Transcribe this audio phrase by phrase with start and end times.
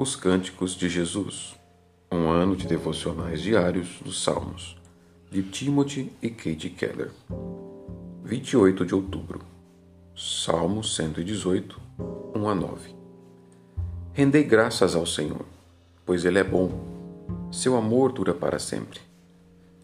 [0.00, 1.56] Os Cânticos de Jesus,
[2.12, 4.76] um ano de devocionais diários dos Salmos,
[5.28, 7.10] de Timothy e Kate Keller.
[8.22, 9.40] 28 de outubro,
[10.16, 11.80] Salmo 118,
[12.32, 12.94] 1 a 9.
[14.12, 15.44] Rendei graças ao Senhor,
[16.06, 16.70] pois Ele é bom,
[17.50, 19.00] seu amor dura para sempre.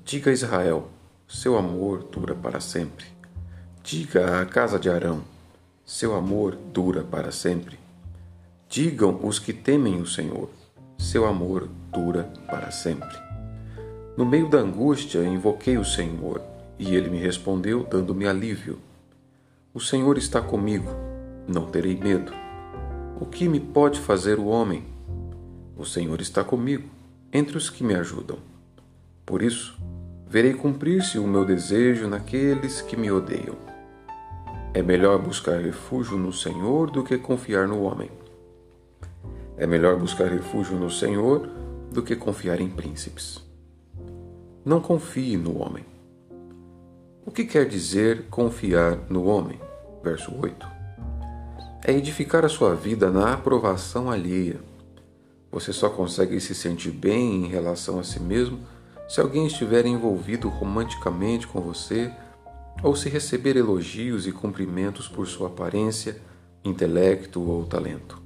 [0.05, 0.91] Diga a Israel,
[1.27, 3.07] seu amor dura para sempre.
[3.83, 5.25] Diga à casa de Arão,
[5.85, 7.84] seu amor dura para sempre.
[8.75, 10.51] Digam os que temem o Senhor,
[10.99, 13.17] seu amor dura para sempre.
[14.17, 16.43] No meio da angústia invoquei o Senhor,
[16.77, 18.81] e ele me respondeu, dando-me alívio.
[19.73, 20.91] O Senhor está comigo,
[21.47, 22.33] não terei medo.
[23.21, 24.85] O que me pode fazer o homem?
[25.79, 26.89] O Senhor está comigo,
[27.33, 28.39] entre os que me ajudam.
[29.25, 29.79] Por isso,
[30.27, 33.55] verei cumprir-se o meu desejo naqueles que me odeiam.
[34.75, 38.11] É melhor buscar refúgio no Senhor do que confiar no homem.
[39.57, 41.49] É melhor buscar refúgio no Senhor
[41.93, 43.41] do que confiar em príncipes.
[44.65, 45.85] Não confie no homem.
[47.25, 49.61] O que quer dizer confiar no homem?
[50.03, 50.67] Verso 8.
[51.85, 54.61] É edificar a sua vida na aprovação alheia.
[55.53, 58.59] Você só consegue se sentir bem em relação a si mesmo
[59.09, 62.11] se alguém estiver envolvido romanticamente com você
[62.83, 66.21] ou se receber elogios e cumprimentos por sua aparência,
[66.65, 68.24] intelecto ou talento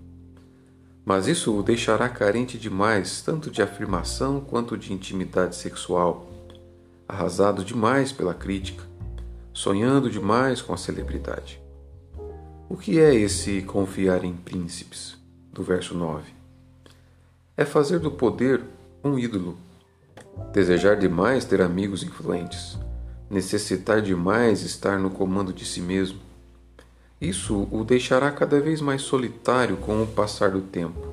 [1.08, 6.28] mas isso o deixará carente demais, tanto de afirmação quanto de intimidade sexual,
[7.08, 8.84] arrasado demais pela crítica,
[9.50, 11.62] sonhando demais com a celebridade.
[12.68, 15.16] O que é esse confiar em príncipes?
[15.50, 16.30] Do verso 9.
[17.56, 18.62] É fazer do poder
[19.02, 19.56] um ídolo,
[20.52, 22.78] desejar demais ter amigos influentes,
[23.30, 26.27] necessitar demais estar no comando de si mesmo,
[27.20, 31.12] isso o deixará cada vez mais solitário com o passar do tempo,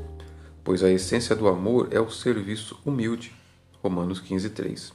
[0.63, 3.33] pois a essência do amor é o serviço humilde.
[3.81, 4.93] Romanos 15:3.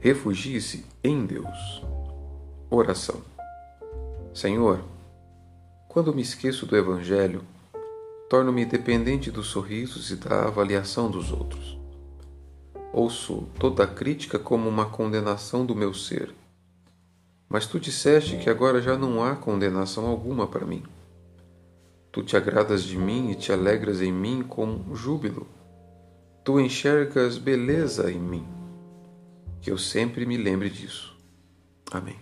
[0.00, 1.82] Refugie-se em Deus.
[2.68, 3.22] Oração.
[4.34, 4.82] Senhor,
[5.88, 7.42] quando me esqueço do evangelho,
[8.28, 11.78] torno-me dependente dos sorrisos e da avaliação dos outros.
[12.92, 16.34] Ouço toda crítica como uma condenação do meu ser
[17.48, 20.82] mas tu disseste que agora já não há condenação alguma para mim.
[22.12, 25.46] Tu te agradas de mim e te alegras em mim com júbilo.
[26.44, 28.46] Tu enxergas beleza em mim.
[29.60, 31.16] Que eu sempre me lembre disso.
[31.90, 32.16] Amém.